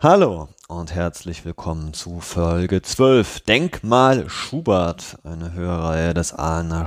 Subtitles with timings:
[0.00, 6.86] Hallo und herzlich willkommen zu Folge 12 Denkmal Schubert, eine Hörreihe des Ahlener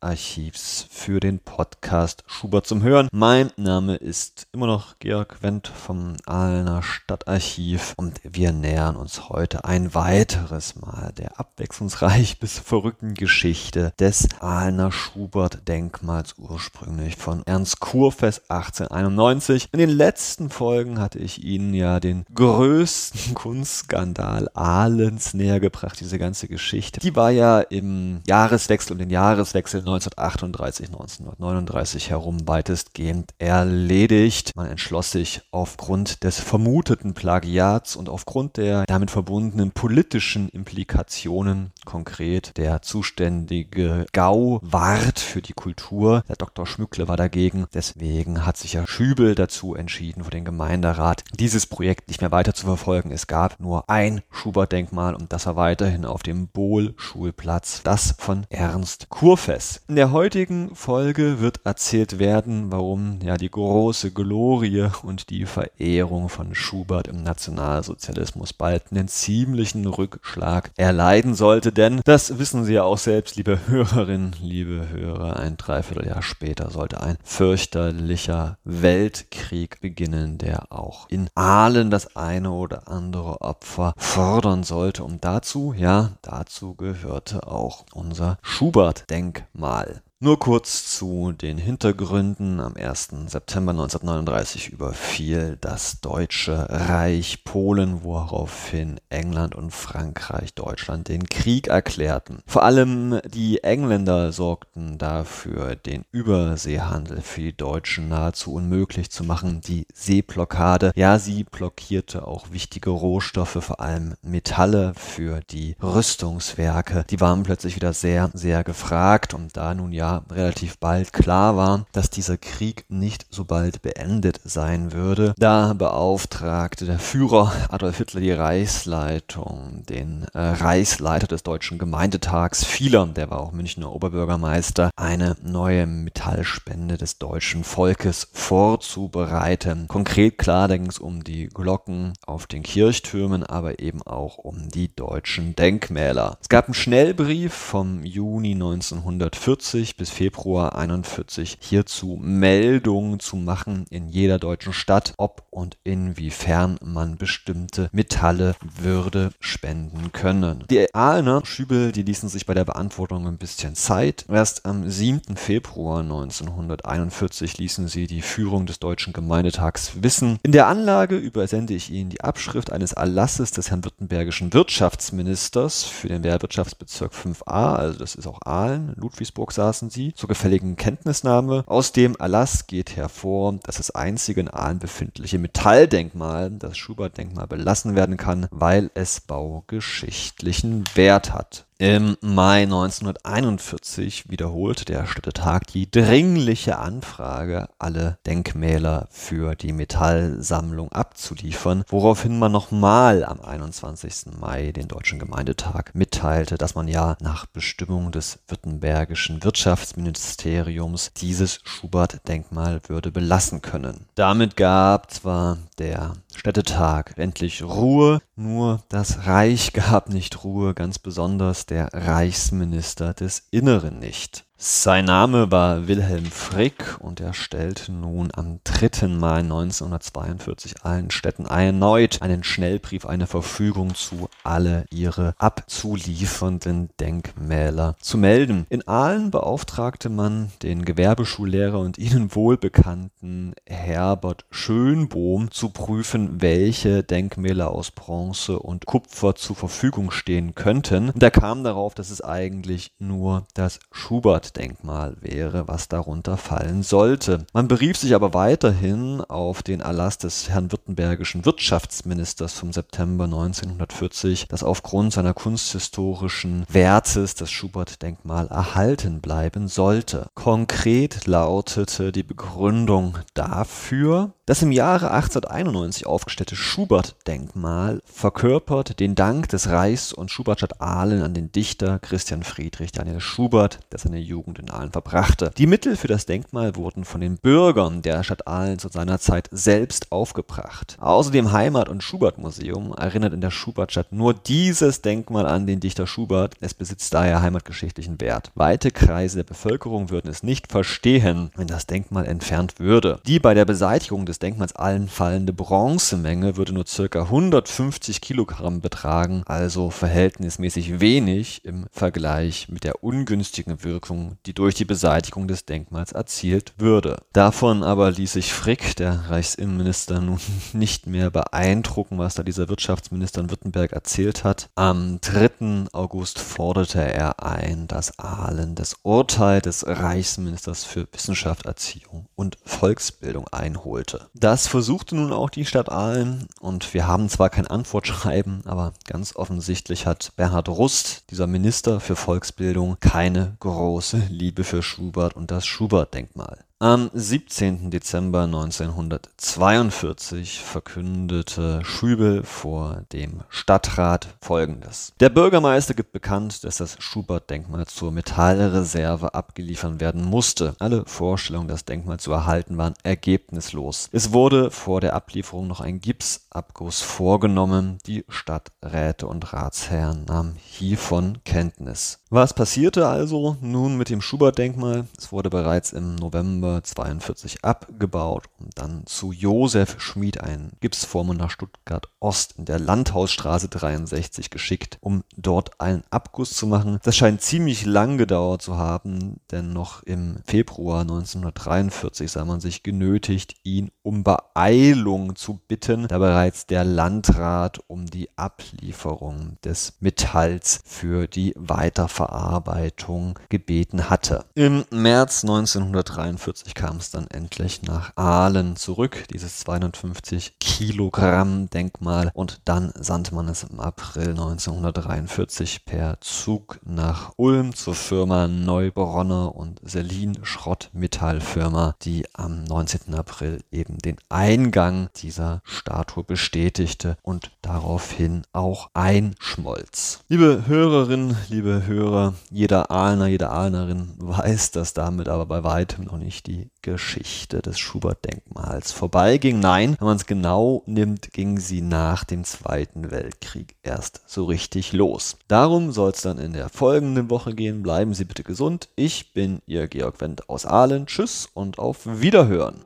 [0.00, 3.08] Stadtarchivs für den Podcast Schubert zum Hören.
[3.12, 9.66] Mein Name ist immer noch Georg Wendt vom Ahlener Stadtarchiv und wir nähern uns heute
[9.66, 17.80] ein weiteres Mal der abwechslungsreich bis verrückten Geschichte des Ahlener Schubert Denkmals ursprünglich von Ernst
[17.80, 19.68] Kurfest 1891.
[19.72, 26.18] In den letzten Folgen hatte ich Ihnen ja den größten Kunstskandal Ahlens näher gebracht, diese
[26.18, 27.00] ganze Geschichte.
[27.00, 34.56] Die war ja im Jahreswechsel, um den Jahreswechsel 1938, 1939 herum weitestgehend erledigt.
[34.56, 42.56] Man entschloss sich aufgrund des vermuteten Plagiats und aufgrund der damit verbundenen politischen Implikationen, konkret
[42.56, 46.66] der zuständige Gauwart für die Kultur, der Dr.
[46.66, 47.66] Schmückle war dagegen.
[47.74, 52.54] Deswegen hat sich ja Schübel dazu entschieden, vor den Gemeinderat dieses Projekt nicht mehr weiter
[52.54, 58.14] zu verfolgen es gab nur ein Schubert-Denkmal und das war weiterhin auf dem Bohl-Schulplatz, das
[58.18, 59.79] von Ernst Kurfess.
[59.88, 66.28] In der heutigen Folge wird erzählt werden, warum ja die große Glorie und die Verehrung
[66.28, 72.84] von Schubert im Nationalsozialismus bald einen ziemlichen Rückschlag erleiden sollte, denn das wissen Sie ja
[72.84, 80.70] auch selbst, liebe Hörerinnen, liebe Hörer, ein Dreivierteljahr später sollte ein fürchterlicher Weltkrieg beginnen, der
[80.70, 85.02] auch in Aalen das eine oder andere Opfer fordern sollte.
[85.02, 90.09] Und dazu, ja, dazu gehörte auch unser Schubert-Denkmal normal.
[90.22, 92.60] Nur kurz zu den Hintergründen.
[92.60, 93.08] Am 1.
[93.28, 102.42] September 1939 überfiel das Deutsche Reich Polen, woraufhin England und Frankreich Deutschland den Krieg erklärten.
[102.46, 109.62] Vor allem die Engländer sorgten dafür, den Überseehandel für die Deutschen nahezu unmöglich zu machen.
[109.62, 117.06] Die Seeblockade, ja, sie blockierte auch wichtige Rohstoffe, vor allem Metalle für die Rüstungswerke.
[117.08, 121.86] Die waren plötzlich wieder sehr, sehr gefragt und da nun ja relativ bald klar war,
[121.92, 128.20] dass dieser Krieg nicht so bald beendet sein würde, da beauftragte der Führer Adolf Hitler
[128.20, 135.36] die Reichsleitung, den äh, Reichsleiter des Deutschen Gemeindetags, Vieler, der war auch Münchner Oberbürgermeister, eine
[135.42, 139.86] neue Metallspende des deutschen Volkes vorzubereiten.
[139.88, 144.68] Konkret klar, da ging es um die Glocken auf den Kirchtürmen, aber eben auch um
[144.68, 146.38] die deutschen Denkmäler.
[146.40, 154.08] Es gab einen Schnellbrief vom Juni 1940 bis Februar 41 hierzu Meldungen zu machen in
[154.08, 160.64] jeder deutschen Stadt, ob und inwiefern man bestimmte Metalle würde spenden können.
[160.70, 164.24] Die Ahlener Schübel, die ließen sich bei der Beantwortung ein bisschen Zeit.
[164.30, 165.36] Erst am 7.
[165.36, 170.38] Februar 1941 ließen sie die Führung des Deutschen Gemeindetags wissen.
[170.42, 176.08] In der Anlage übersende ich Ihnen die Abschrift eines Erlasses des Herrn Württembergischen Wirtschaftsministers für
[176.08, 181.64] den Wehrwirtschaftsbezirk 5a, also das ist auch Aalen, Ludwigsburg saßen sie, zur gefälligen Kenntnisnahme.
[181.66, 187.94] Aus dem Erlass geht hervor, dass das einzige in Aalen befindliche Metalldenkmal, das Schubert-Denkmal, belassen
[187.96, 191.66] werden kann, weil es baugeschichtlichen Wert hat.
[191.80, 201.84] Im Mai 1941 wiederholte der Städtetag die dringliche Anfrage, alle Denkmäler für die Metallsammlung abzuliefern,
[201.88, 204.38] woraufhin man nochmal am 21.
[204.38, 212.82] Mai den Deutschen Gemeindetag mitteilte, dass man ja nach Bestimmung des württembergischen Wirtschaftsministeriums dieses Schubert-Denkmal
[212.88, 214.04] würde belassen können.
[214.16, 221.66] Damit gab zwar der Städtetag endlich Ruhe, nur das Reich gab nicht Ruhe, ganz besonders
[221.66, 224.46] der Reichsminister des Inneren nicht.
[224.62, 229.08] Sein Name war Wilhelm Frick und er stellte nun am 3.
[229.08, 238.18] Mai 1942 allen Städten erneut einen Schnellbrief, eine Verfügung zu, alle ihre abzuliefernden Denkmäler zu
[238.18, 238.66] melden.
[238.68, 247.70] In Aalen beauftragte man den Gewerbeschullehrer und ihnen wohlbekannten Herbert Schönbohm zu prüfen, welche Denkmäler
[247.70, 251.08] aus Bronze und Kupfer zur Verfügung stehen könnten.
[251.08, 256.82] Und er kam darauf, dass es eigentlich nur das Schubert Denkmal wäre, was darunter fallen
[256.82, 257.46] sollte.
[257.52, 264.48] Man berief sich aber weiterhin auf den Erlass des Herrn württembergischen Wirtschaftsministers vom September 1940,
[264.48, 270.26] dass aufgrund seiner kunsthistorischen Wertes das Schubert-Denkmal erhalten bleiben sollte.
[270.34, 279.68] Konkret lautete die Begründung dafür, Das im Jahre 1891 aufgestellte Schubert-Denkmal verkörpert den Dank des
[279.68, 284.68] Reichs- und Schubertstadt Aalen an den Dichter Christian Friedrich Daniel Schubert, der seine Jugend in
[284.68, 285.52] Aalen verbrachte.
[285.56, 289.48] Die Mittel für das Denkmal wurden von den Bürgern der Stadt Aalen zu seiner Zeit
[289.52, 290.96] selbst aufgebracht.
[290.98, 296.08] Außer dem Heimat- und Schubert-Museum erinnert in der Schubertstadt nur dieses Denkmal an den Dichter
[296.08, 296.56] Schubert.
[296.58, 298.50] Es besitzt daher heimatgeschichtlichen Wert.
[298.56, 303.20] Weite Kreise der Bevölkerung würden es nicht verstehen, wenn das Denkmal entfernt würde.
[303.28, 307.22] Die bei der Beseitigung des Denkmals allenfallende Bronzemenge würde nur ca.
[307.22, 314.84] 150 Kilogramm betragen, also verhältnismäßig wenig im Vergleich mit der ungünstigen Wirkung, die durch die
[314.84, 317.22] Beseitigung des Denkmals erzielt würde.
[317.32, 320.40] Davon aber ließ sich Frick, der Reichsinnenminister, nun
[320.72, 324.70] nicht mehr beeindrucken, was da dieser Wirtschaftsminister in Württemberg erzählt hat.
[324.74, 325.86] Am 3.
[325.92, 333.46] August forderte er ein, dass Ahlen das Urteil des Reichsministers für Wissenschaft, Erziehung und Volksbildung
[333.48, 334.29] einholte.
[334.34, 339.34] Das versuchte nun auch die Stadt Aalen und wir haben zwar kein Antwortschreiben, aber ganz
[339.34, 345.66] offensichtlich hat Bernhard Rust, dieser Minister für Volksbildung, keine große Liebe für Schubert und das
[345.66, 346.64] Schubert-Denkmal.
[346.82, 347.90] Am 17.
[347.90, 355.12] Dezember 1942 verkündete Schübel vor dem Stadtrat Folgendes.
[355.20, 360.74] Der Bürgermeister gibt bekannt, dass das Schubert-Denkmal zur Metallreserve abgeliefert werden musste.
[360.78, 364.08] Alle Vorstellungen, das Denkmal zu erhalten, waren ergebnislos.
[364.12, 367.98] Es wurde vor der Ablieferung noch ein Gipsabguss vorgenommen.
[368.06, 372.20] Die Stadträte und Ratsherren nahmen hiervon Kenntnis.
[372.30, 375.04] Was passierte also nun mit dem Schubert-Denkmal?
[375.18, 381.50] Es wurde bereits im November 1942 abgebaut und dann zu Josef Schmid, ein Gipsformer nach
[381.50, 386.98] Stuttgart Ost in der Landhausstraße 63 geschickt, um dort einen Abguss zu machen.
[387.02, 392.82] Das scheint ziemlich lang gedauert zu haben, denn noch im Februar 1943 sah man sich
[392.82, 400.80] genötigt, ihn um Beeilung zu bitten, da bereits der Landrat um die Ablieferung des Metalls
[400.84, 404.44] für die Weiterverarbeitung gebeten hatte.
[404.54, 412.30] Im März 1943 1948 kam es dann endlich nach Aalen zurück, dieses 250 Kilogramm Denkmal.
[412.34, 419.54] Und dann sandte man es im April 1943 per Zug nach Ulm zur Firma Neubronner
[419.54, 423.14] und Selin Schrottmetallfirma, die am 19.
[423.14, 430.20] April eben den Eingang dieser Statue bestätigte und daraufhin auch einschmolz.
[430.28, 436.18] Liebe Hörerinnen, liebe Hörer, jeder Aalener, jede Aalenerin weiß, dass damit aber bei weitem noch
[436.18, 439.60] nicht die Geschichte des Schubert-Denkmals vorbeiging.
[439.60, 444.92] Nein, wenn man es genau nimmt, ging sie nach dem Zweiten Weltkrieg erst so richtig
[444.92, 445.36] los.
[445.46, 447.84] Darum soll es dann in der folgenden Woche gehen.
[447.84, 448.88] Bleiben Sie bitte gesund.
[448.96, 451.06] Ich bin Ihr Georg Wendt aus Aalen.
[451.06, 452.84] Tschüss und auf Wiederhören.